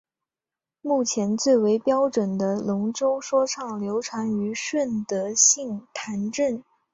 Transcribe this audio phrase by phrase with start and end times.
[0.81, 6.63] 目前最为标准的龙舟说唱流传于顺德杏坛镇。